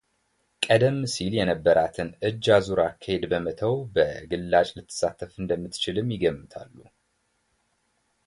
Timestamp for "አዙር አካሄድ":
2.55-3.23